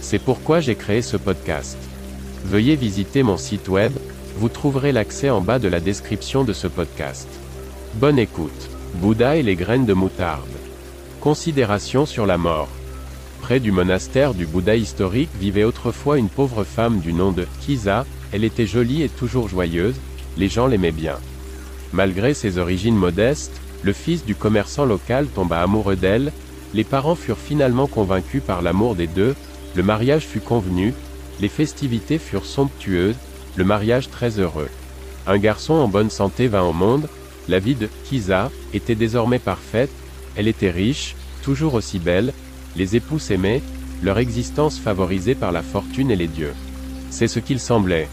[0.00, 1.76] C'est pourquoi j'ai créé ce podcast.
[2.44, 3.92] Veuillez visiter mon site web,
[4.36, 7.28] vous trouverez l'accès en bas de la description de ce podcast.
[7.94, 8.70] Bonne écoute.
[8.94, 10.42] Bouddha et les graines de moutarde.
[11.20, 12.68] Considération sur la mort.
[13.42, 18.06] Près du monastère du Bouddha historique vivait autrefois une pauvre femme du nom de Kiza,
[18.32, 19.96] elle était jolie et toujours joyeuse,
[20.36, 21.16] les gens l'aimaient bien.
[21.92, 26.32] Malgré ses origines modestes, le fils du commerçant local tomba amoureux d'elle,
[26.74, 29.34] les parents furent finalement convaincus par l'amour des deux,
[29.74, 30.94] le mariage fut convenu,
[31.40, 33.16] les festivités furent somptueuses,
[33.56, 34.68] le mariage très heureux.
[35.26, 37.08] Un garçon en bonne santé vint au monde,
[37.48, 39.90] la vie de Kiza était désormais parfaite,
[40.36, 42.32] elle était riche, toujours aussi belle,
[42.76, 43.62] les époux s'aimaient,
[44.02, 46.54] leur existence favorisée par la fortune et les dieux.
[47.10, 48.08] C'est ce qu'il semblait.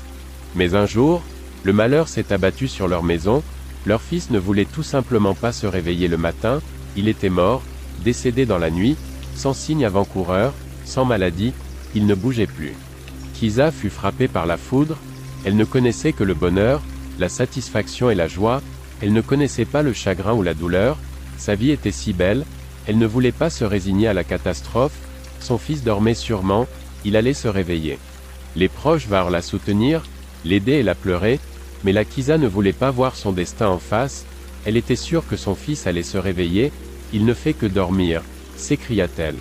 [0.55, 1.21] Mais un jour,
[1.63, 3.43] le malheur s'est abattu sur leur maison,
[3.85, 6.61] leur fils ne voulait tout simplement pas se réveiller le matin,
[6.95, 7.61] il était mort,
[8.03, 8.95] décédé dans la nuit,
[9.35, 10.53] sans signe avant-coureur,
[10.85, 11.53] sans maladie,
[11.93, 12.73] il ne bougeait plus.
[13.33, 14.97] Kiza fut frappée par la foudre,
[15.43, 16.81] elle ne connaissait que le bonheur,
[17.19, 18.61] la satisfaction et la joie,
[19.01, 20.97] elle ne connaissait pas le chagrin ou la douleur,
[21.37, 22.45] sa vie était si belle,
[22.87, 24.97] elle ne voulait pas se résigner à la catastrophe,
[25.39, 26.67] son fils dormait sûrement,
[27.03, 27.99] il allait se réveiller.
[28.55, 30.03] Les proches vinrent la soutenir,
[30.45, 31.39] l'aider et la pleurer,
[31.83, 34.25] mais la Kisa ne voulait pas voir son destin en face,
[34.65, 36.71] elle était sûre que son fils allait se réveiller,
[37.13, 38.21] il ne fait que dormir,
[38.55, 39.35] s'écria-t-elle.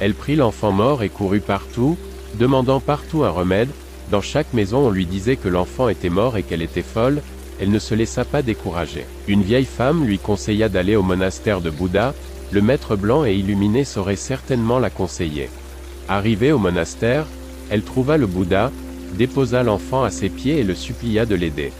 [0.00, 1.96] Elle prit l'enfant mort et courut partout,
[2.38, 3.68] demandant partout un remède,
[4.10, 7.22] dans chaque maison on lui disait que l'enfant était mort et qu'elle était folle,
[7.60, 9.04] elle ne se laissa pas décourager.
[9.28, 12.14] Une vieille femme lui conseilla d'aller au monastère de Bouddha,
[12.50, 15.50] le maître blanc et illuminé saurait certainement la conseiller.
[16.08, 17.26] Arrivée au monastère,
[17.68, 18.72] elle trouva le Bouddha,
[19.16, 21.72] déposa l'enfant à ses pieds et le supplia de l'aider.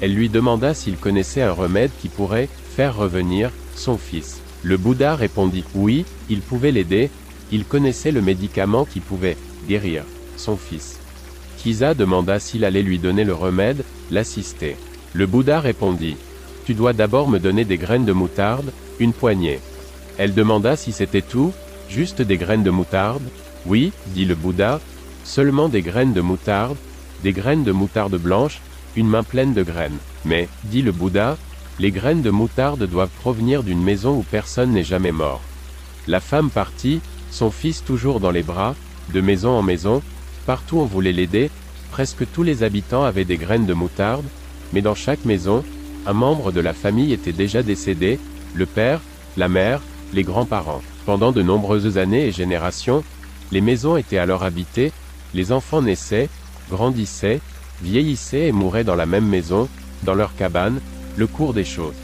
[0.00, 4.40] Elle lui demanda s'il connaissait un remède qui pourrait faire revenir son fils.
[4.62, 7.10] Le Bouddha répondit oui, il pouvait l'aider,
[7.52, 9.36] il connaissait le médicament qui pouvait
[9.68, 10.04] guérir
[10.36, 10.98] son fils.
[11.58, 14.76] Kiza demanda s'il allait lui donner le remède, l'assister.
[15.12, 16.16] Le Bouddha répondit
[16.64, 19.60] Tu dois d'abord me donner des graines de moutarde, une poignée.
[20.18, 21.52] Elle demanda si c'était tout,
[21.88, 23.22] juste des graines de moutarde.
[23.66, 24.80] Oui, dit le Bouddha,
[25.24, 26.76] Seulement des graines de moutarde,
[27.22, 28.60] des graines de moutarde blanche,
[28.96, 29.98] une main pleine de graines.
[30.24, 31.36] Mais, dit le Bouddha,
[31.78, 35.40] les graines de moutarde doivent provenir d'une maison où personne n'est jamais mort.
[36.06, 38.74] La femme partit, son fils toujours dans les bras,
[39.12, 40.02] de maison en maison,
[40.46, 41.50] partout on voulait l'aider,
[41.90, 44.24] presque tous les habitants avaient des graines de moutarde,
[44.72, 45.64] mais dans chaque maison,
[46.06, 48.18] un membre de la famille était déjà décédé,
[48.54, 49.00] le père,
[49.36, 49.80] la mère,
[50.12, 50.82] les grands-parents.
[51.06, 53.04] Pendant de nombreuses années et générations,
[53.52, 54.92] les maisons étaient alors habitées,
[55.34, 56.28] les enfants naissaient,
[56.70, 57.40] grandissaient,
[57.82, 59.68] vieillissaient et mouraient dans la même maison,
[60.02, 60.80] dans leur cabane,
[61.16, 61.94] le cours des choses.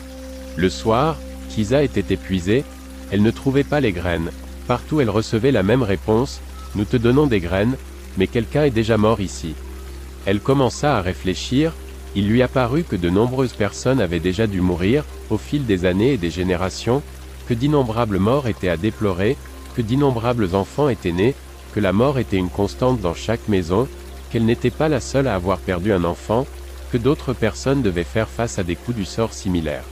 [0.56, 1.16] Le soir,
[1.48, 2.64] Kisa était épuisée,
[3.10, 4.30] elle ne trouvait pas les graines.
[4.66, 6.40] Partout elle recevait la même réponse,
[6.74, 7.76] nous te donnons des graines,
[8.16, 9.54] mais quelqu'un est déjà mort ici.
[10.26, 11.72] Elle commença à réfléchir,
[12.16, 16.12] il lui apparut que de nombreuses personnes avaient déjà dû mourir, au fil des années
[16.12, 17.02] et des générations,
[17.48, 19.36] que d'innombrables morts étaient à déplorer,
[19.76, 21.34] que d'innombrables enfants étaient nés,
[21.74, 23.88] que la mort était une constante dans chaque maison,
[24.30, 26.46] qu'elle n'était pas la seule à avoir perdu un enfant,
[26.92, 29.84] que d'autres personnes devaient faire face à des coups du sort similaires.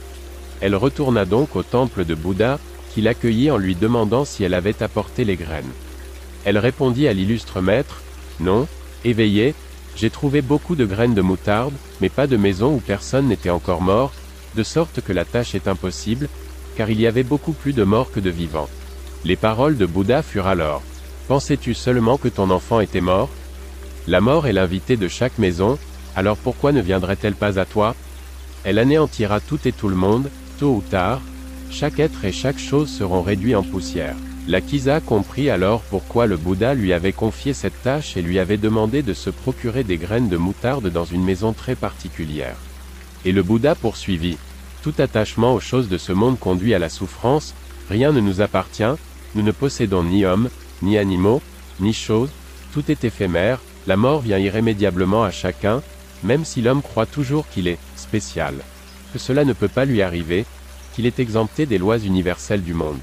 [0.61, 2.57] Elle retourna donc au temple de Bouddha,
[2.93, 5.71] qui l'accueillit en lui demandant si elle avait apporté les graines.
[6.45, 8.01] Elle répondit à l'illustre maître,
[8.39, 8.67] Non,
[9.05, 9.55] éveillé,
[9.95, 13.81] j'ai trouvé beaucoup de graines de moutarde, mais pas de maison où personne n'était encore
[13.81, 14.11] mort,
[14.55, 16.29] de sorte que la tâche est impossible,
[16.75, 18.69] car il y avait beaucoup plus de morts que de vivants.
[19.25, 20.81] Les paroles de Bouddha furent alors,
[21.27, 23.29] Pensais-tu seulement que ton enfant était mort?
[24.07, 25.79] La mort est l'invité de chaque maison,
[26.15, 27.95] alors pourquoi ne viendrait-elle pas à toi?
[28.65, 30.29] Elle anéantira tout et tout le monde,
[30.59, 31.21] tôt ou tard,
[31.73, 34.15] chaque être et chaque chose seront réduits en poussière.
[34.47, 38.57] La Kisa comprit alors pourquoi le Bouddha lui avait confié cette tâche et lui avait
[38.57, 42.57] demandé de se procurer des graines de moutarde dans une maison très particulière.
[43.25, 44.37] Et le Bouddha poursuivit.
[44.83, 47.55] Tout attachement aux choses de ce monde conduit à la souffrance,
[47.89, 48.83] rien ne nous appartient,
[49.33, 50.49] nous ne possédons ni homme,
[50.83, 51.41] ni animaux,
[51.79, 52.31] ni choses,
[52.71, 55.81] tout est éphémère, la mort vient irrémédiablement à chacun,
[56.23, 58.53] même si l'homme croit toujours qu'il est spécial,
[59.11, 60.45] que cela ne peut pas lui arriver,
[60.93, 63.01] qu'il est exempté des lois universelles du monde.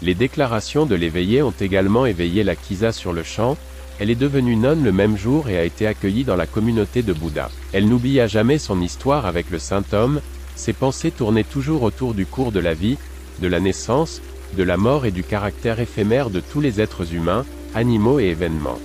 [0.00, 3.56] Les déclarations de l'éveillé ont également éveillé la Kisa sur le champ,
[4.00, 7.12] Elle est devenue nonne le même jour et a été accueillie dans la communauté de
[7.12, 7.50] Bouddha.
[7.72, 10.20] Elle n'oublia jamais son histoire avec le saint homme,
[10.54, 12.96] ses pensées tournaient toujours autour du cours de la vie,
[13.40, 14.20] de la naissance,
[14.56, 18.78] de la mort et du caractère éphémère de tous les êtres humains, animaux et événements.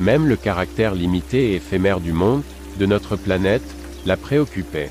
[0.00, 2.42] Même le caractère limité et éphémère du monde,
[2.78, 3.74] de notre planète,
[4.06, 4.90] la préoccupait.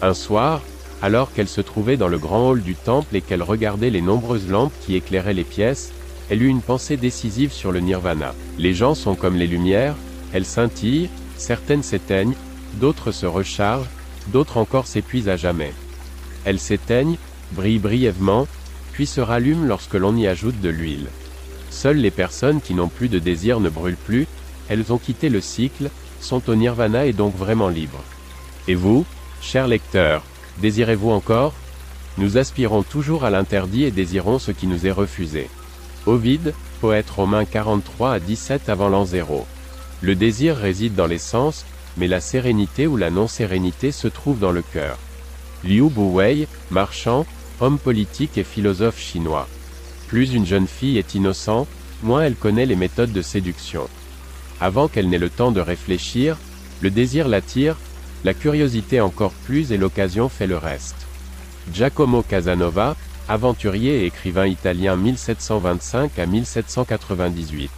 [0.00, 0.62] Un soir,
[1.02, 4.48] alors qu'elle se trouvait dans le grand hall du temple et qu'elle regardait les nombreuses
[4.48, 5.92] lampes qui éclairaient les pièces,
[6.30, 8.34] elle eut une pensée décisive sur le nirvana.
[8.56, 9.96] Les gens sont comme les lumières,
[10.32, 12.36] elles scintillent, certaines s'éteignent,
[12.74, 13.90] d'autres se rechargent,
[14.28, 15.72] d'autres encore s'épuisent à jamais.
[16.44, 17.18] Elles s'éteignent,
[17.52, 18.46] brillent brièvement,
[18.92, 21.08] puis se rallument lorsque l'on y ajoute de l'huile.
[21.70, 24.26] Seules les personnes qui n'ont plus de désir ne brûlent plus,
[24.68, 25.90] elles ont quitté le cycle,
[26.20, 28.04] sont au nirvana et donc vraiment libres.
[28.68, 29.04] Et vous,
[29.40, 30.22] chers lecteurs,
[30.58, 31.54] désirez-vous encore?
[32.18, 35.48] Nous aspirons toujours à l'interdit et désirons ce qui nous est refusé.
[36.06, 39.46] Ovide, poète romain 43 à 17 avant l'an 0.
[40.02, 41.64] Le désir réside dans les sens,
[41.96, 44.98] mais la sérénité ou la non-sérénité se trouve dans le cœur.
[45.64, 47.24] Liu Buwei, marchand,
[47.60, 49.48] homme politique et philosophe chinois.
[50.08, 51.68] Plus une jeune fille est innocente,
[52.02, 53.88] moins elle connaît les méthodes de séduction.
[54.60, 56.36] Avant qu'elle n'ait le temps de réfléchir,
[56.80, 57.76] le désir l'attire,
[58.24, 61.06] la curiosité encore plus et l'occasion fait le reste.
[61.72, 62.96] Giacomo Casanova,
[63.28, 67.70] aventurier et écrivain italien 1725 à 1798.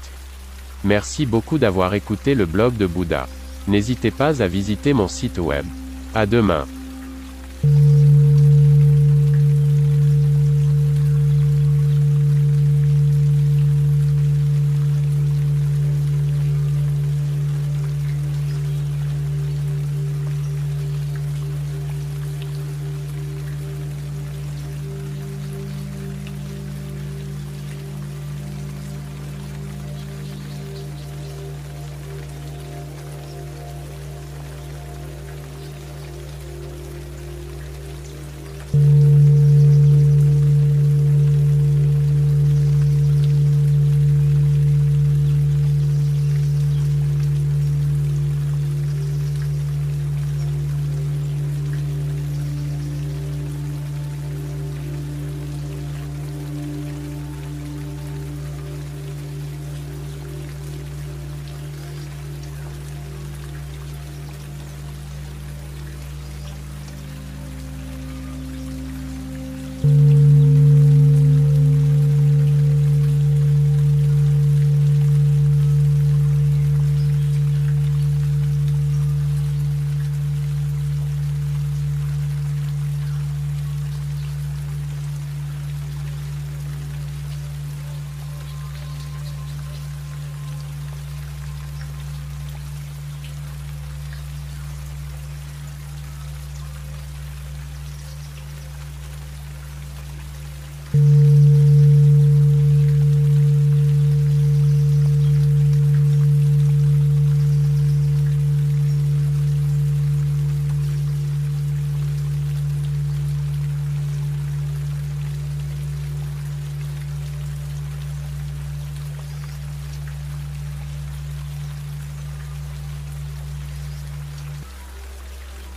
[0.85, 3.26] Merci beaucoup d'avoir écouté le blog de Bouddha.
[3.69, 5.64] N'hésitez pas à visiter mon site web.
[6.14, 6.67] À demain.